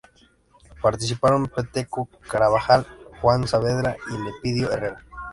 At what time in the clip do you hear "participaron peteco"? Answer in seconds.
0.81-2.07